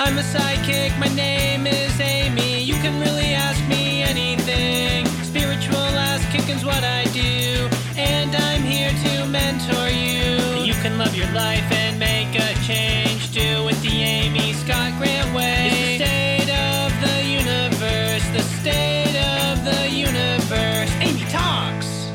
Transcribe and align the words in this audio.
I'm 0.00 0.16
a 0.16 0.22
sidekick, 0.22 0.96
my 1.00 1.08
name 1.08 1.66
is 1.66 2.00
Amy. 2.00 2.62
You 2.62 2.74
can 2.74 3.00
really 3.00 3.34
ask 3.34 3.60
me 3.68 4.02
anything. 4.02 5.06
Spiritual 5.24 5.74
ass 5.76 6.24
kicking's 6.30 6.64
what 6.64 6.84
I 6.84 7.02
do, 7.06 7.68
and 7.96 8.32
I'm 8.32 8.62
here 8.62 8.90
to 8.90 9.26
mentor 9.26 9.88
you. 9.88 10.62
You 10.62 10.74
can 10.82 10.98
love 10.98 11.16
your 11.16 11.26
life 11.32 11.66
and 11.72 11.98
make 11.98 12.32
a 12.36 12.54
change. 12.64 13.32
Do 13.32 13.66
it 13.66 13.74
the 13.82 13.88
Amy 13.88 14.52
Scott 14.52 14.92
Grant 14.98 15.34
way. 15.34 15.66
It's 15.66 15.98
the 15.98 16.04
state 16.04 16.50
of 16.54 16.92
the 17.02 17.24
universe, 17.26 18.24
the 18.36 18.42
state 18.60 19.16
of 19.50 19.64
the 19.64 19.88
universe. 19.90 20.92
Amy 21.00 21.28
talks. 21.28 22.06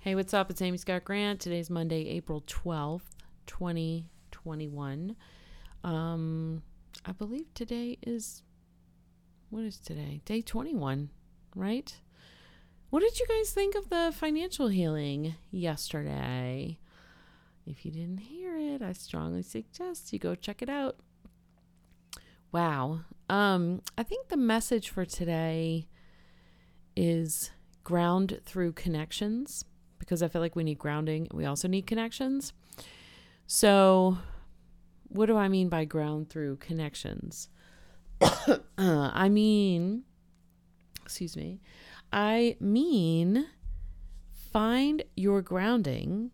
Hey, 0.00 0.14
what's 0.14 0.32
up? 0.32 0.50
It's 0.50 0.62
Amy 0.62 0.78
Scott 0.78 1.04
Grant. 1.04 1.40
Today's 1.40 1.68
Monday, 1.68 2.08
April 2.08 2.40
12th, 2.46 3.12
2021. 4.46 5.16
Um, 5.82 6.62
I 7.04 7.12
believe 7.12 7.52
today 7.54 7.98
is, 8.06 8.42
what 9.50 9.64
is 9.64 9.78
today? 9.78 10.20
Day 10.24 10.40
21, 10.40 11.10
right? 11.56 11.92
What 12.90 13.00
did 13.00 13.18
you 13.18 13.26
guys 13.26 13.50
think 13.50 13.74
of 13.74 13.90
the 13.90 14.12
financial 14.14 14.68
healing 14.68 15.34
yesterday? 15.50 16.78
If 17.66 17.84
you 17.84 17.90
didn't 17.90 18.18
hear 18.18 18.56
it, 18.56 18.82
I 18.82 18.92
strongly 18.92 19.42
suggest 19.42 20.12
you 20.12 20.20
go 20.20 20.36
check 20.36 20.62
it 20.62 20.68
out. 20.68 20.96
Wow. 22.52 23.00
Um, 23.28 23.82
I 23.98 24.04
think 24.04 24.28
the 24.28 24.36
message 24.36 24.90
for 24.90 25.04
today 25.04 25.88
is 26.94 27.50
ground 27.82 28.40
through 28.44 28.72
connections 28.72 29.64
because 29.98 30.22
I 30.22 30.28
feel 30.28 30.40
like 30.40 30.54
we 30.54 30.62
need 30.62 30.78
grounding. 30.78 31.26
We 31.34 31.44
also 31.44 31.66
need 31.66 31.88
connections. 31.88 32.52
So, 33.48 34.18
what 35.08 35.26
do 35.26 35.36
I 35.36 35.48
mean 35.48 35.68
by 35.68 35.84
ground 35.84 36.30
through 36.30 36.56
connections? 36.56 37.48
uh, 38.20 38.56
I 38.78 39.28
mean, 39.28 40.04
excuse 41.04 41.36
me, 41.36 41.60
I 42.12 42.56
mean, 42.60 43.46
find 44.52 45.02
your 45.16 45.42
grounding 45.42 46.30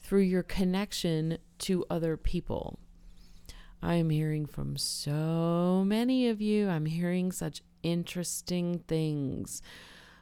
through 0.00 0.22
your 0.22 0.42
connection 0.42 1.38
to 1.58 1.84
other 1.90 2.16
people. 2.16 2.78
I 3.82 3.94
am 3.94 4.10
hearing 4.10 4.46
from 4.46 4.76
so 4.76 5.84
many 5.86 6.28
of 6.28 6.40
you. 6.40 6.68
I'm 6.68 6.86
hearing 6.86 7.30
such 7.30 7.62
interesting 7.82 8.80
things. 8.88 9.62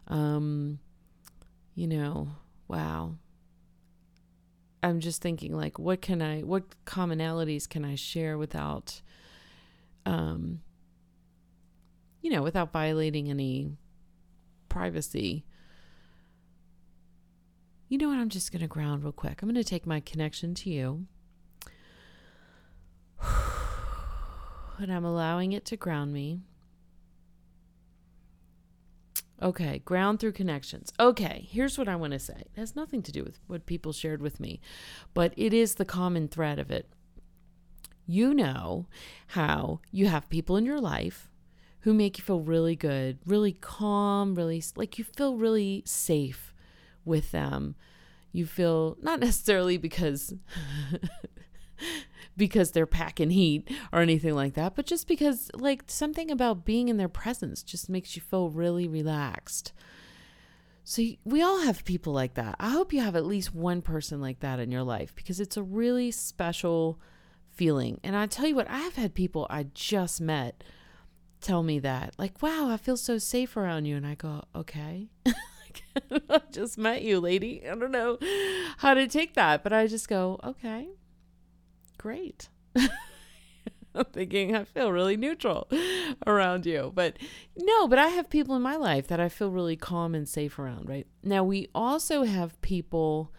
Um, 0.08 0.78
you 1.74 1.86
know, 1.86 2.28
wow. 2.68 3.14
I'm 4.82 5.00
just 5.00 5.20
thinking 5.22 5.56
like 5.56 5.78
what 5.78 6.00
can 6.00 6.22
I 6.22 6.40
what 6.42 6.64
commonalities 6.84 7.68
can 7.68 7.84
I 7.84 7.94
share 7.94 8.38
without 8.38 9.00
um 10.04 10.60
you 12.26 12.32
know, 12.32 12.42
without 12.42 12.72
violating 12.72 13.30
any 13.30 13.70
privacy. 14.68 15.44
You 17.88 17.98
know 17.98 18.08
what? 18.08 18.18
I'm 18.18 18.30
just 18.30 18.50
going 18.50 18.62
to 18.62 18.66
ground 18.66 19.04
real 19.04 19.12
quick. 19.12 19.40
I'm 19.40 19.48
going 19.48 19.62
to 19.62 19.62
take 19.62 19.86
my 19.86 20.00
connection 20.00 20.52
to 20.54 20.70
you. 20.70 21.06
And 24.78 24.92
I'm 24.92 25.06
allowing 25.06 25.52
it 25.52 25.64
to 25.66 25.76
ground 25.76 26.12
me. 26.12 26.40
Okay, 29.42 29.82
ground 29.84 30.18
through 30.18 30.32
connections. 30.32 30.92
Okay, 30.98 31.46
here's 31.50 31.76
what 31.76 31.88
I 31.88 31.96
want 31.96 32.14
to 32.14 32.18
say. 32.18 32.38
It 32.38 32.58
has 32.58 32.74
nothing 32.74 33.02
to 33.02 33.12
do 33.12 33.22
with 33.22 33.38
what 33.46 33.66
people 33.66 33.92
shared 33.92 34.22
with 34.22 34.40
me, 34.40 34.60
but 35.12 35.34
it 35.36 35.52
is 35.52 35.74
the 35.74 35.84
common 35.84 36.26
thread 36.28 36.58
of 36.58 36.70
it. 36.70 36.88
You 38.06 38.32
know 38.32 38.86
how 39.28 39.80
you 39.90 40.06
have 40.06 40.30
people 40.30 40.56
in 40.56 40.64
your 40.64 40.80
life 40.80 41.28
who 41.80 41.92
make 41.92 42.18
you 42.18 42.24
feel 42.24 42.40
really 42.40 42.76
good, 42.76 43.18
really 43.26 43.52
calm, 43.52 44.34
really 44.34 44.62
like 44.74 44.98
you 44.98 45.04
feel 45.04 45.36
really 45.36 45.82
safe 45.84 46.54
with 47.04 47.30
them. 47.30 47.74
You 48.32 48.46
feel 48.46 48.96
not 49.02 49.20
necessarily 49.28 49.76
because 49.76 50.32
because 52.36 52.72
they're 52.72 52.86
packing 52.86 53.30
heat 53.30 53.70
or 53.92 54.00
anything 54.00 54.34
like 54.34 54.54
that, 54.54 54.74
but 54.74 54.86
just 54.86 55.08
because 55.08 55.50
like 55.54 55.84
something 55.86 56.30
about 56.30 56.64
being 56.64 56.88
in 56.88 56.96
their 56.96 57.08
presence 57.08 57.62
just 57.62 57.88
makes 57.88 58.16
you 58.16 58.22
feel 58.22 58.50
really 58.50 58.86
relaxed. 58.86 59.72
So 60.84 61.02
we 61.24 61.42
all 61.42 61.62
have 61.62 61.84
people 61.84 62.12
like 62.12 62.34
that. 62.34 62.54
I 62.60 62.70
hope 62.70 62.92
you 62.92 63.00
have 63.00 63.16
at 63.16 63.26
least 63.26 63.54
one 63.54 63.82
person 63.82 64.20
like 64.20 64.40
that 64.40 64.60
in 64.60 64.70
your 64.70 64.84
life 64.84 65.14
because 65.14 65.40
it's 65.40 65.56
a 65.56 65.62
really 65.62 66.10
special 66.12 67.00
feeling. 67.50 67.98
And 68.04 68.14
I 68.14 68.26
tell 68.26 68.46
you 68.46 68.54
what, 68.54 68.70
I 68.70 68.78
have 68.78 68.94
had 68.94 69.14
people 69.14 69.46
I 69.50 69.64
just 69.74 70.20
met 70.20 70.62
tell 71.40 71.62
me 71.62 71.78
that. 71.80 72.14
Like, 72.18 72.42
wow, 72.42 72.68
I 72.70 72.76
feel 72.76 72.96
so 72.96 73.18
safe 73.18 73.56
around 73.56 73.86
you. 73.86 73.96
And 73.96 74.06
I 74.06 74.14
go, 74.14 74.44
okay. 74.54 75.08
I 76.30 76.40
just 76.52 76.78
met 76.78 77.02
you, 77.02 77.20
lady. 77.20 77.62
I 77.68 77.74
don't 77.74 77.90
know 77.90 78.18
how 78.78 78.94
to 78.94 79.06
take 79.06 79.34
that, 79.34 79.62
but 79.62 79.72
I 79.72 79.86
just 79.86 80.08
go, 80.08 80.38
okay, 80.44 80.88
great. 82.06 82.48
I'm 83.92 84.04
thinking 84.12 84.54
I 84.54 84.62
feel 84.62 84.92
really 84.92 85.16
neutral 85.16 85.68
around 86.24 86.64
you. 86.64 86.92
But 86.94 87.16
no, 87.56 87.88
but 87.88 87.98
I 87.98 88.06
have 88.10 88.30
people 88.30 88.54
in 88.54 88.62
my 88.62 88.76
life 88.76 89.08
that 89.08 89.18
I 89.18 89.28
feel 89.28 89.50
really 89.50 89.74
calm 89.74 90.14
and 90.14 90.28
safe 90.28 90.56
around, 90.56 90.88
right? 90.88 91.08
Now, 91.24 91.42
we 91.42 91.66
also 91.74 92.22
have 92.22 92.60
people 92.60 93.32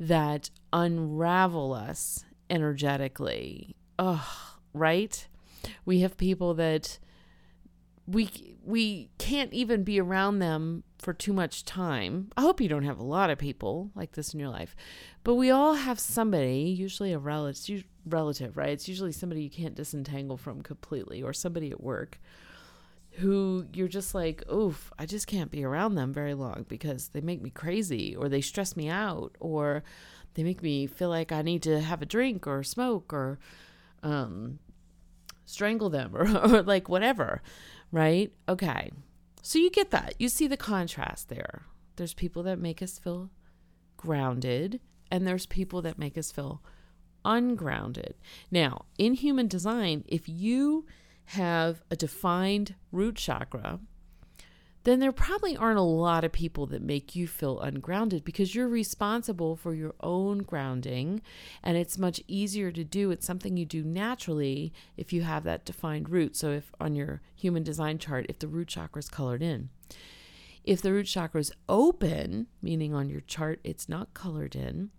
that 0.00 0.50
unravel 0.72 1.72
us 1.74 2.24
energetically. 2.50 3.76
Ugh, 4.00 4.26
right? 4.74 5.28
We 5.84 6.00
have 6.00 6.16
people 6.16 6.54
that 6.54 6.98
we 8.08 8.56
we 8.64 9.10
can't 9.18 9.52
even 9.52 9.84
be 9.84 10.00
around 10.00 10.40
them 10.40 10.82
for 11.02 11.12
too 11.12 11.32
much 11.32 11.64
time. 11.64 12.30
I 12.36 12.42
hope 12.42 12.60
you 12.60 12.68
don't 12.68 12.84
have 12.84 13.00
a 13.00 13.04
lot 13.04 13.28
of 13.28 13.38
people 13.38 13.90
like 13.96 14.12
this 14.12 14.32
in 14.32 14.40
your 14.40 14.48
life, 14.48 14.76
but 15.24 15.34
we 15.34 15.50
all 15.50 15.74
have 15.74 15.98
somebody, 15.98 16.74
usually 16.78 17.12
a 17.12 17.18
relative, 17.18 18.56
right? 18.56 18.70
It's 18.70 18.88
usually 18.88 19.10
somebody 19.10 19.42
you 19.42 19.50
can't 19.50 19.74
disentangle 19.74 20.36
from 20.36 20.62
completely, 20.62 21.20
or 21.20 21.32
somebody 21.32 21.70
at 21.72 21.82
work 21.82 22.20
who 23.16 23.66
you're 23.74 23.88
just 23.88 24.14
like, 24.14 24.42
oof, 24.50 24.90
I 24.98 25.04
just 25.04 25.26
can't 25.26 25.50
be 25.50 25.64
around 25.64 25.96
them 25.96 26.14
very 26.14 26.32
long 26.32 26.64
because 26.68 27.08
they 27.08 27.20
make 27.20 27.42
me 27.42 27.50
crazy, 27.50 28.14
or 28.14 28.28
they 28.28 28.40
stress 28.40 28.76
me 28.76 28.88
out, 28.88 29.36
or 29.40 29.82
they 30.34 30.44
make 30.44 30.62
me 30.62 30.86
feel 30.86 31.08
like 31.08 31.32
I 31.32 31.42
need 31.42 31.62
to 31.64 31.80
have 31.80 32.00
a 32.00 32.06
drink 32.06 32.46
or 32.46 32.62
smoke 32.62 33.12
or 33.12 33.40
um, 34.04 34.60
strangle 35.44 35.90
them 35.90 36.12
or, 36.16 36.22
or 36.22 36.62
like 36.62 36.88
whatever 36.88 37.42
right? 37.92 38.32
Okay. 38.48 38.90
So 39.42 39.58
you 39.58 39.70
get 39.70 39.90
that. 39.90 40.14
You 40.18 40.28
see 40.28 40.46
the 40.46 40.56
contrast 40.56 41.28
there. 41.28 41.64
There's 41.96 42.14
people 42.14 42.44
that 42.44 42.60
make 42.60 42.80
us 42.80 42.98
feel 42.98 43.30
grounded, 43.96 44.80
and 45.10 45.26
there's 45.26 45.46
people 45.46 45.82
that 45.82 45.98
make 45.98 46.16
us 46.16 46.30
feel 46.30 46.62
ungrounded. 47.24 48.14
Now, 48.50 48.86
in 48.98 49.14
human 49.14 49.48
design, 49.48 50.04
if 50.06 50.28
you 50.28 50.86
have 51.26 51.82
a 51.90 51.96
defined 51.96 52.76
root 52.90 53.16
chakra, 53.16 53.80
then 54.84 54.98
there 54.98 55.12
probably 55.12 55.56
aren't 55.56 55.78
a 55.78 55.82
lot 55.82 56.24
of 56.24 56.32
people 56.32 56.66
that 56.66 56.82
make 56.82 57.14
you 57.14 57.28
feel 57.28 57.60
ungrounded 57.60 58.24
because 58.24 58.54
you're 58.54 58.68
responsible 58.68 59.54
for 59.54 59.74
your 59.74 59.94
own 60.00 60.38
grounding 60.38 61.22
and 61.62 61.76
it's 61.76 61.98
much 61.98 62.20
easier 62.26 62.72
to 62.72 62.82
do. 62.82 63.10
It's 63.10 63.26
something 63.26 63.56
you 63.56 63.64
do 63.64 63.84
naturally 63.84 64.72
if 64.96 65.12
you 65.12 65.22
have 65.22 65.44
that 65.44 65.64
defined 65.64 66.08
root. 66.08 66.36
So, 66.36 66.50
if 66.50 66.72
on 66.80 66.96
your 66.96 67.20
human 67.34 67.62
design 67.62 67.98
chart, 67.98 68.26
if 68.28 68.38
the 68.38 68.48
root 68.48 68.68
chakra 68.68 69.00
is 69.00 69.08
colored 69.08 69.42
in, 69.42 69.68
if 70.64 70.82
the 70.82 70.92
root 70.92 71.06
chakra 71.06 71.40
is 71.40 71.52
open, 71.68 72.48
meaning 72.60 72.94
on 72.94 73.08
your 73.08 73.20
chart 73.20 73.60
it's 73.62 73.88
not 73.88 74.14
colored 74.14 74.56
in, 74.56 74.90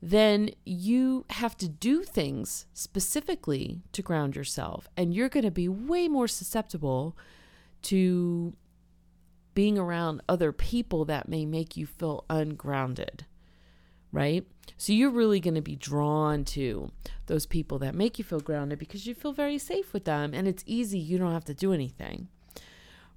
then 0.00 0.50
you 0.66 1.24
have 1.30 1.56
to 1.56 1.68
do 1.68 2.02
things 2.02 2.66
specifically 2.74 3.82
to 3.92 4.02
ground 4.02 4.36
yourself. 4.36 4.88
And 4.96 5.14
you're 5.14 5.30
going 5.30 5.44
to 5.44 5.50
be 5.50 5.68
way 5.68 6.08
more 6.08 6.28
susceptible 6.28 7.16
to 7.84 8.54
being 9.54 9.78
around 9.78 10.22
other 10.28 10.52
people 10.52 11.04
that 11.06 11.28
may 11.28 11.46
make 11.46 11.76
you 11.76 11.86
feel 11.86 12.24
ungrounded, 12.28 13.24
right? 14.12 14.46
So 14.76 14.92
you're 14.92 15.10
really 15.10 15.40
going 15.40 15.54
to 15.54 15.62
be 15.62 15.76
drawn 15.76 16.44
to 16.46 16.90
those 17.26 17.46
people 17.46 17.78
that 17.78 17.94
make 17.94 18.18
you 18.18 18.24
feel 18.24 18.40
grounded 18.40 18.78
because 18.78 19.06
you 19.06 19.14
feel 19.14 19.32
very 19.32 19.58
safe 19.58 19.92
with 19.92 20.04
them 20.04 20.34
and 20.34 20.48
it's 20.48 20.64
easy. 20.66 20.98
You 20.98 21.18
don't 21.18 21.32
have 21.32 21.44
to 21.46 21.54
do 21.54 21.72
anything, 21.72 22.28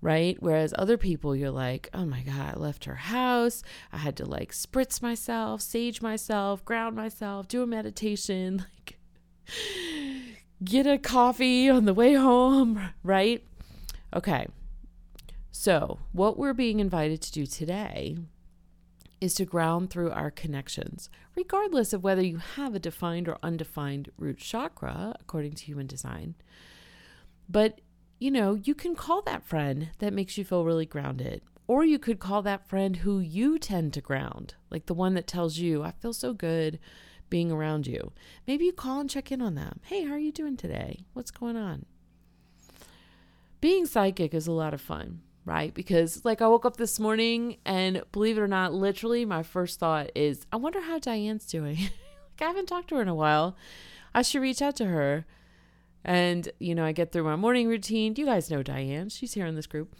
right? 0.02 0.38
Whereas 0.40 0.74
other 0.78 0.98
people, 0.98 1.36
you're 1.36 1.52
like, 1.52 1.90
oh 1.94 2.06
my 2.06 2.22
God, 2.22 2.56
I 2.56 2.60
left 2.60 2.86
her 2.86 2.96
house. 2.96 3.64
I 3.92 3.98
had 3.98 4.16
to 4.18 4.26
like 4.26 4.52
spritz 4.52 5.02
myself, 5.02 5.62
sage 5.62 6.02
myself, 6.02 6.64
ground 6.64 6.96
myself, 6.96 7.48
do 7.48 7.64
a 7.64 7.68
meditation, 7.68 8.66
like 8.78 8.98
get 10.64 10.86
a 10.86 10.98
coffee 10.98 11.70
on 11.70 11.86
the 11.86 11.94
way 11.94 12.14
home, 12.14 12.90
right? 13.04 13.44
Okay. 14.14 14.48
So, 15.60 15.98
what 16.12 16.38
we're 16.38 16.54
being 16.54 16.80
invited 16.80 17.20
to 17.24 17.32
do 17.32 17.48
today 17.48 18.16
is 19.20 19.34
to 19.34 19.44
ground 19.44 19.90
through 19.90 20.12
our 20.12 20.30
connections, 20.30 21.10
regardless 21.36 21.94
of 21.94 22.04
whether 22.04 22.22
you 22.22 22.38
have 22.38 22.76
a 22.76 22.80
defined 22.80 23.28
or 23.28 23.40
undefined 23.42 24.12
root 24.20 24.38
chakra, 24.38 25.16
according 25.20 25.54
to 25.54 25.66
human 25.66 25.88
design. 25.88 26.36
But, 27.50 27.82
you 28.20 28.30
know, 28.30 28.54
you 28.54 28.76
can 28.76 28.94
call 28.94 29.24
that 29.24 29.48
friend 29.48 29.90
that 29.98 30.14
makes 30.14 30.38
you 30.38 30.46
feel 30.46 30.64
really 30.64 30.86
grounded. 30.86 31.42
Or 31.66 31.84
you 31.84 31.98
could 31.98 32.20
call 32.20 32.44
that 32.44 32.70
friend 32.70 32.98
who 32.98 33.18
you 33.18 33.58
tend 33.58 33.94
to 33.94 34.02
ground, 34.02 34.54
like 34.70 34.86
the 34.86 34.94
one 34.94 35.16
that 35.16 35.26
tells 35.26 35.58
you, 35.58 35.82
I 35.82 35.90
feel 35.90 36.14
so 36.14 36.34
good 36.34 36.78
being 37.32 37.52
around 37.52 37.88
you. 37.88 38.12
Maybe 38.46 38.66
you 38.66 38.74
call 38.74 39.00
and 39.00 39.10
check 39.10 39.32
in 39.32 39.42
on 39.42 39.56
them. 39.56 39.80
Hey, 39.86 40.04
how 40.04 40.14
are 40.14 40.20
you 40.20 40.32
doing 40.32 40.56
today? 40.56 41.00
What's 41.14 41.32
going 41.32 41.58
on? 41.58 41.88
Being 43.60 43.88
psychic 43.88 44.36
is 44.36 44.46
a 44.46 44.52
lot 44.52 44.76
of 44.76 44.82
fun 44.82 45.22
right? 45.48 45.74
Because 45.74 46.24
like 46.26 46.42
I 46.42 46.48
woke 46.48 46.66
up 46.66 46.78
this 46.78 47.00
morning 47.00 47.58
and 47.66 48.04
believe 48.12 48.38
it 48.38 48.42
or 48.42 48.48
not, 48.48 48.74
literally 48.74 49.26
my 49.26 49.44
first 49.44 49.80
thought 49.80 50.12
is, 50.14 50.46
I 50.52 50.58
wonder 50.58 50.82
how 50.82 51.00
Diane's 51.00 51.46
doing. 51.46 51.78
like 51.78 52.42
I 52.42 52.46
haven't 52.46 52.68
talked 52.68 52.90
to 52.90 52.96
her 52.96 53.02
in 53.02 53.08
a 53.08 53.16
while. 53.16 53.56
I 54.14 54.22
should 54.22 54.42
reach 54.42 54.62
out 54.62 54.76
to 54.78 54.86
her. 54.86 55.26
And, 56.04 56.50
you 56.60 56.76
know, 56.76 56.86
I 56.86 56.92
get 56.92 57.12
through 57.12 57.24
my 57.24 57.36
morning 57.36 57.68
routine. 57.68 58.14
You 58.18 58.26
guys 58.26 58.52
know 58.52 58.64
Diane. 58.64 59.10
She's 59.10 59.34
here 59.34 59.46
in 59.46 59.56
this 59.56 59.68
group, 59.68 59.96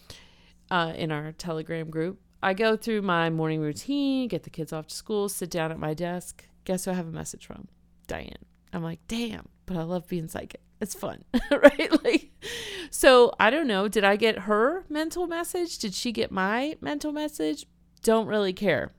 uh, 0.70 0.94
in 0.96 1.12
our 1.12 1.32
Telegram 1.32 1.90
group. 1.90 2.20
I 2.42 2.54
go 2.54 2.78
through 2.78 3.02
my 3.02 3.30
morning 3.30 3.62
routine, 3.62 4.28
get 4.28 4.44
the 4.44 4.50
kids 4.50 4.72
off 4.72 4.88
to 4.88 4.96
school, 4.96 5.28
sit 5.28 5.50
down 5.50 5.72
at 5.72 5.80
my 5.80 5.94
desk. 5.94 6.46
Guess 6.66 6.86
who 6.86 6.92
I 6.92 6.94
have 6.94 7.08
a 7.08 7.12
message 7.12 7.46
from? 7.46 7.68
Diane. 8.08 8.46
I'm 8.74 8.84
like, 8.84 9.00
damn, 9.08 9.48
but 9.66 9.78
I 9.78 9.84
love 9.84 10.08
being 10.08 10.28
psychic. 10.28 10.62
It's 10.80 10.94
fun, 10.94 11.24
right? 11.52 12.04
Like, 12.04 12.27
so 12.90 13.32
I 13.40 13.50
don't 13.50 13.68
know. 13.68 13.88
Did 13.88 14.04
I 14.04 14.16
get 14.16 14.40
her 14.40 14.86
mental 14.90 15.28
message? 15.28 15.78
Did 15.78 15.94
she 15.94 16.12
get 16.12 16.32
my 16.32 16.78
mental 16.82 17.12
message? 17.12 17.66
Don't 18.04 18.28
really 18.28 18.54
care. 18.54 18.94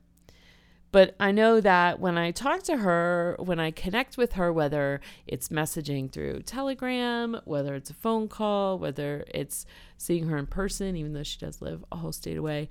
But 0.90 1.14
I 1.20 1.32
know 1.32 1.60
that 1.60 2.00
when 2.00 2.16
I 2.16 2.30
talk 2.30 2.62
to 2.64 2.78
her, 2.78 3.36
when 3.38 3.60
I 3.60 3.70
connect 3.70 4.16
with 4.16 4.32
her, 4.34 4.50
whether 4.50 5.00
it's 5.26 5.50
messaging 5.50 6.10
through 6.10 6.42
Telegram, 6.42 7.40
whether 7.44 7.74
it's 7.74 7.90
a 7.90 7.94
phone 7.94 8.26
call, 8.26 8.78
whether 8.78 9.24
it's 9.34 9.66
seeing 9.98 10.28
her 10.28 10.38
in 10.38 10.46
person, 10.46 10.96
even 10.96 11.12
though 11.12 11.22
she 11.22 11.38
does 11.38 11.60
live 11.60 11.84
a 11.92 11.96
whole 11.96 12.12
state 12.12 12.38
away, 12.38 12.70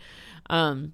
um, 0.49 0.93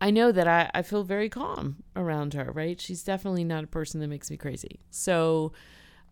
I 0.00 0.10
know 0.10 0.32
that 0.32 0.46
I, 0.46 0.70
I 0.74 0.82
feel 0.82 1.04
very 1.04 1.28
calm 1.28 1.76
around 1.94 2.34
her, 2.34 2.50
right? 2.52 2.80
She's 2.80 3.02
definitely 3.02 3.44
not 3.44 3.64
a 3.64 3.68
person 3.68 4.00
that 4.00 4.08
makes 4.08 4.30
me 4.30 4.36
crazy. 4.36 4.80
So, 4.90 5.52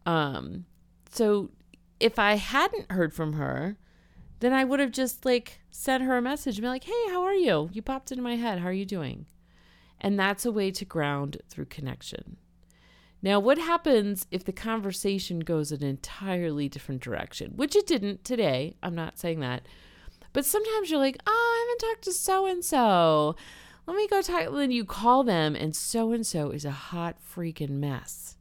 um, 0.04 0.66
so 1.10 1.50
if 2.04 2.18
I 2.18 2.34
hadn't 2.34 2.92
heard 2.92 3.14
from 3.14 3.32
her, 3.32 3.78
then 4.40 4.52
I 4.52 4.62
would 4.62 4.78
have 4.78 4.90
just 4.90 5.24
like 5.24 5.60
sent 5.70 6.02
her 6.04 6.18
a 6.18 6.22
message 6.22 6.58
and 6.58 6.62
be 6.62 6.68
like, 6.68 6.84
hey, 6.84 7.08
how 7.08 7.22
are 7.22 7.32
you? 7.32 7.70
You 7.72 7.80
popped 7.80 8.12
into 8.12 8.22
my 8.22 8.36
head. 8.36 8.58
How 8.58 8.68
are 8.68 8.72
you 8.74 8.84
doing? 8.84 9.24
And 9.98 10.20
that's 10.20 10.44
a 10.44 10.52
way 10.52 10.70
to 10.70 10.84
ground 10.84 11.38
through 11.48 11.64
connection. 11.64 12.36
Now, 13.22 13.40
what 13.40 13.56
happens 13.56 14.26
if 14.30 14.44
the 14.44 14.52
conversation 14.52 15.40
goes 15.40 15.72
an 15.72 15.82
entirely 15.82 16.68
different 16.68 17.00
direction? 17.00 17.52
Which 17.56 17.74
it 17.74 17.86
didn't 17.86 18.22
today. 18.22 18.76
I'm 18.82 18.94
not 18.94 19.18
saying 19.18 19.40
that. 19.40 19.66
But 20.34 20.44
sometimes 20.44 20.90
you're 20.90 21.00
like, 21.00 21.16
oh, 21.26 21.30
I 21.30 21.64
haven't 21.66 21.88
talked 21.90 22.04
to 22.04 22.12
so 22.12 22.44
and 22.44 22.62
so 22.62 23.34
let 23.86 23.96
me 23.96 24.06
go 24.08 24.20
talk. 24.20 24.52
Then 24.52 24.70
you 24.70 24.84
call 24.84 25.24
them, 25.24 25.56
and 25.56 25.74
so 25.74 26.12
and 26.12 26.26
so 26.26 26.50
is 26.50 26.66
a 26.66 26.70
hot 26.70 27.16
freaking 27.34 27.70
mess. 27.70 28.36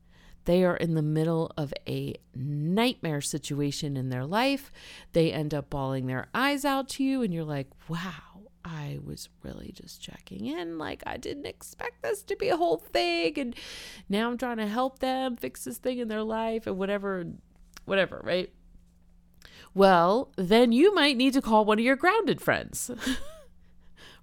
They 0.46 0.64
are 0.64 0.76
in 0.76 0.96
the 0.96 1.02
middle 1.02 1.52
of 1.58 1.74
a 1.88 2.16
nightmare 2.36 3.22
situation 3.22 3.96
in 3.96 4.10
their 4.10 4.26
life. 4.26 4.72
They 5.14 5.32
end 5.32 5.54
up 5.54 5.70
bawling 5.70 6.08
their 6.08 6.28
eyes 6.34 6.66
out 6.66 6.90
to 6.90 7.04
you, 7.04 7.22
and 7.22 7.34
you're 7.34 7.44
like, 7.44 7.68
wow, 7.88 8.34
I 8.66 9.00
was 9.04 9.30
really 9.44 9.72
just 9.74 10.02
checking 10.02 10.46
in. 10.46 10.78
Like, 10.78 11.04
I 11.06 11.18
didn't 11.18 11.46
expect 11.46 12.02
this 12.02 12.24
to 12.24 12.36
be 12.36 12.50
a 12.50 12.58
whole 12.58 12.78
thing. 12.78 13.38
And 13.38 13.56
now 14.10 14.30
I'm 14.30 14.38
trying 14.38 14.58
to 14.58 14.68
help 14.68 15.00
them 15.00 15.36
fix 15.36 15.64
this 15.64 15.78
thing 15.78 16.00
in 16.00 16.08
their 16.08 16.24
life 16.24 16.68
and 16.68 16.78
whatever, 16.78 17.26
whatever, 17.86 18.22
right? 18.24 18.52
Well, 19.74 20.32
then 20.38 20.72
you 20.72 20.94
might 20.94 21.18
need 21.18 21.34
to 21.34 21.42
call 21.42 21.66
one 21.66 21.80
of 21.80 21.86
your 21.86 21.96
grounded 21.96 22.42
friends. 22.42 22.92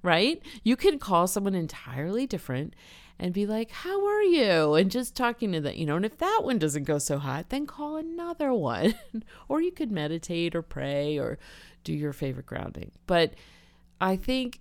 right? 0.03 0.43
You 0.63 0.77
can 0.77 0.99
call 0.99 1.27
someone 1.27 1.55
entirely 1.55 2.27
different 2.27 2.75
and 3.19 3.35
be 3.35 3.47
like, 3.47 3.71
How 3.71 4.07
are 4.07 4.23
you? 4.23 4.75
And 4.75 4.91
just 4.91 5.15
talking 5.15 5.53
to 5.53 5.61
them, 5.61 5.75
you 5.77 5.87
know, 5.87 5.97
and 5.97 6.05
if 6.05 6.19
that 6.19 6.41
one 6.43 6.59
doesn't 6.59 6.85
go 6.85 6.99
so 6.99 7.19
hot, 7.19 7.51
then 7.51 7.67
call 7.67 7.97
another 7.97 8.53
one. 8.55 8.95
or 9.49 9.61
you 9.61 9.71
could 9.71 9.93
meditate 9.93 10.55
or 10.55 10.63
pray 10.63 11.19
or 11.19 11.39
do 11.85 11.93
your 11.93 12.13
favorite 12.13 12.47
grounding. 12.47 12.93
But 13.07 13.35
I 14.01 14.17
think, 14.17 14.61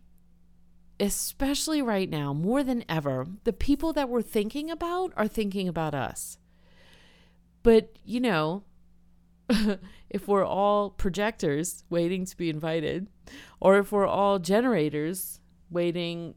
especially 1.00 1.82
right 1.82 2.10
now, 2.10 2.34
more 2.34 2.64
than 2.64 2.84
ever, 2.90 3.26
the 3.46 3.54
people 3.54 3.94
that 3.94 4.10
we're 4.10 4.22
thinking 4.22 4.70
about 4.70 5.14
are 5.16 5.28
thinking 5.28 5.68
about 5.68 5.96
us. 5.96 6.38
But, 7.64 7.98
you 8.04 8.20
know, 8.20 8.64
if 10.10 10.28
we're 10.28 10.46
all 10.46 10.92
projectors 10.92 11.84
waiting 11.90 12.26
to 12.26 12.38
be 12.38 12.50
invited, 12.50 13.08
or 13.60 13.78
if 13.78 13.92
we're 13.92 14.08
all 14.08 14.40
generators 14.40 15.40
waiting, 15.70 16.36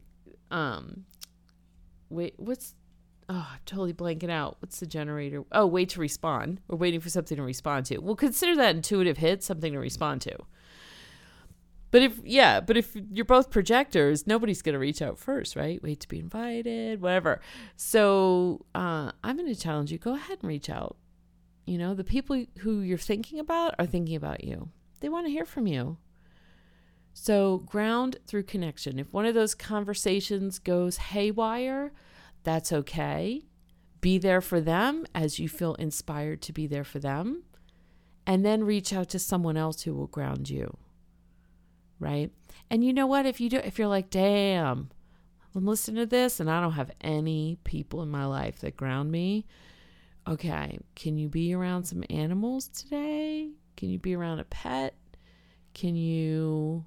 um, 0.51 1.05
wait, 2.09 2.33
what's, 2.37 2.75
oh, 3.29 3.47
I'm 3.53 3.59
totally 3.65 3.93
blanking 3.93 4.31
out. 4.31 4.57
What's 4.59 4.79
the 4.79 4.87
generator? 4.87 5.43
Oh, 5.51 5.67
wait 5.67 5.89
to 5.89 5.99
respond. 5.99 6.61
We're 6.67 6.77
waiting 6.77 6.99
for 6.99 7.09
something 7.09 7.37
to 7.37 7.43
respond 7.43 7.85
to. 7.87 7.99
We'll 7.99 8.15
consider 8.15 8.55
that 8.55 8.75
intuitive 8.75 9.17
hit 9.17 9.43
something 9.43 9.73
to 9.73 9.79
respond 9.79 10.21
to. 10.21 10.35
But 11.91 12.01
if, 12.01 12.19
yeah, 12.23 12.59
but 12.59 12.75
if 12.75 12.95
you're 13.11 13.23
both 13.23 13.51
projectors, 13.51 14.25
nobody's 14.25 14.63
going 14.63 14.73
to 14.73 14.79
reach 14.79 14.99
out 15.03 15.19
first, 15.19 15.55
right? 15.55 15.81
Wait 15.83 15.99
to 15.99 16.07
be 16.07 16.17
invited, 16.17 17.01
whatever. 17.01 17.39
So 17.75 18.65
uh, 18.73 19.11
I'm 19.23 19.37
going 19.37 19.53
to 19.53 19.59
challenge 19.59 19.91
you 19.91 19.99
go 19.99 20.15
ahead 20.15 20.39
and 20.41 20.49
reach 20.49 20.71
out 20.71 20.97
you 21.65 21.77
know, 21.77 21.93
the 21.93 22.03
people 22.03 22.45
who 22.59 22.81
you're 22.81 22.97
thinking 22.97 23.39
about 23.39 23.75
are 23.79 23.85
thinking 23.85 24.15
about 24.15 24.43
you. 24.43 24.69
They 24.99 25.09
want 25.09 25.25
to 25.25 25.31
hear 25.31 25.45
from 25.45 25.67
you. 25.67 25.97
So, 27.13 27.59
ground 27.59 28.17
through 28.25 28.43
connection. 28.43 28.99
If 28.99 29.13
one 29.13 29.25
of 29.25 29.35
those 29.35 29.53
conversations 29.53 30.59
goes 30.59 30.97
haywire, 30.97 31.93
that's 32.43 32.71
okay. 32.71 33.45
Be 34.01 34.17
there 34.17 34.41
for 34.41 34.59
them 34.59 35.05
as 35.13 35.39
you 35.39 35.47
feel 35.47 35.75
inspired 35.75 36.41
to 36.41 36.53
be 36.53 36.67
there 36.67 36.83
for 36.83 36.99
them. 36.99 37.43
And 38.25 38.45
then 38.45 38.63
reach 38.63 38.91
out 38.91 39.09
to 39.09 39.19
someone 39.19 39.57
else 39.57 39.83
who 39.83 39.93
will 39.93 40.07
ground 40.07 40.49
you. 40.49 40.77
Right? 41.99 42.31
And 42.69 42.83
you 42.83 42.93
know 42.93 43.07
what? 43.07 43.25
If 43.25 43.39
you 43.39 43.49
do 43.49 43.57
if 43.57 43.77
you're 43.77 43.87
like, 43.87 44.09
"Damn, 44.09 44.89
I'm 45.55 45.65
listening 45.65 45.97
to 45.97 46.05
this 46.05 46.39
and 46.39 46.49
I 46.49 46.59
don't 46.59 46.73
have 46.73 46.91
any 47.01 47.57
people 47.63 48.01
in 48.01 48.09
my 48.09 48.25
life 48.25 48.59
that 48.59 48.75
ground 48.75 49.11
me," 49.11 49.45
okay, 50.27 50.79
can 50.95 51.17
you 51.17 51.29
be 51.29 51.53
around 51.53 51.85
some 51.85 52.03
animals 52.09 52.67
today? 52.67 53.51
Can 53.75 53.89
you 53.89 53.99
be 53.99 54.15
around 54.15 54.39
a 54.39 54.45
pet? 54.45 54.95
Can 55.73 55.95
you 55.95 56.85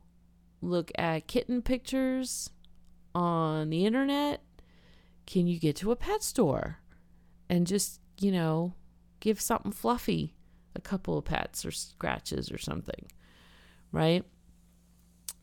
look 0.62 0.90
at 0.96 1.26
kitten 1.26 1.62
pictures 1.62 2.50
on 3.14 3.70
the 3.70 3.84
internet? 3.84 4.42
Can 5.26 5.46
you 5.46 5.58
get 5.58 5.76
to 5.76 5.90
a 5.90 5.96
pet 5.96 6.22
store 6.22 6.78
and 7.48 7.66
just, 7.66 8.00
you 8.20 8.30
know, 8.30 8.74
give 9.20 9.40
something 9.40 9.72
fluffy 9.72 10.34
a 10.74 10.80
couple 10.80 11.18
of 11.18 11.24
pets 11.24 11.64
or 11.64 11.70
scratches 11.70 12.50
or 12.52 12.58
something, 12.58 13.06
right? 13.92 14.24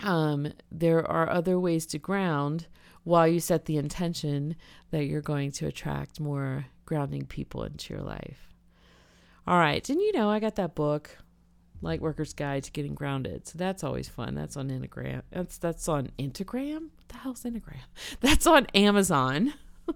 Um, 0.01 0.53
there 0.71 1.05
are 1.09 1.29
other 1.29 1.59
ways 1.59 1.85
to 1.87 1.97
ground 1.97 2.67
while 3.03 3.27
you 3.27 3.39
set 3.39 3.65
the 3.65 3.77
intention 3.77 4.55
that 4.91 5.05
you're 5.05 5.21
going 5.21 5.51
to 5.51 5.67
attract 5.67 6.19
more 6.19 6.65
grounding 6.85 7.25
people 7.25 7.63
into 7.63 7.93
your 7.93 8.03
life. 8.03 8.49
All 9.45 9.57
right. 9.57 9.87
And 9.89 9.99
you 9.99 10.13
know, 10.13 10.29
I 10.29 10.39
got 10.39 10.55
that 10.55 10.75
book, 10.75 11.17
Light 11.81 12.01
Worker's 12.01 12.33
Guide 12.33 12.63
to 12.63 12.71
Getting 12.71 12.95
Grounded. 12.95 13.47
So 13.47 13.57
that's 13.57 13.83
always 13.83 14.07
fun. 14.07 14.35
That's 14.35 14.55
on 14.55 14.69
Instagram. 14.69 15.23
That's 15.31 15.57
that's 15.57 15.87
on 15.87 16.09
Instagram? 16.17 16.83
What 16.83 17.07
the 17.09 17.17
hell's 17.17 17.43
Instagram? 17.43 17.81
That's 18.21 18.47
on 18.47 18.65
Amazon. 18.73 19.53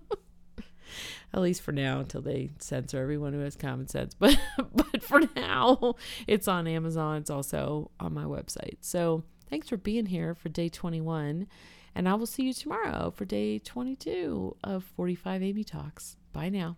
At 1.33 1.41
least 1.41 1.61
for 1.61 1.71
now, 1.71 1.99
until 1.99 2.21
they 2.21 2.51
censor 2.59 3.01
everyone 3.01 3.33
who 3.33 3.39
has 3.39 3.55
common 3.55 3.87
sense. 3.87 4.15
But 4.19 4.37
but 4.57 5.03
for 5.03 5.21
now, 5.35 5.95
it's 6.25 6.47
on 6.47 6.67
Amazon. 6.67 7.17
It's 7.17 7.29
also 7.29 7.91
on 7.99 8.13
my 8.13 8.23
website. 8.23 8.77
So 8.81 9.23
thanks 9.49 9.69
for 9.69 9.77
being 9.77 10.07
here 10.07 10.35
for 10.35 10.49
day 10.49 10.69
21. 10.69 11.47
And 11.97 12.07
I 12.07 12.13
will 12.13 12.27
see 12.27 12.43
you 12.43 12.53
tomorrow 12.53 13.09
for 13.09 13.25
day 13.25 13.57
22 13.57 14.57
of 14.63 14.83
45 14.83 15.41
Amy 15.41 15.63
Talks. 15.63 16.15
Bye 16.31 16.49
now. 16.49 16.77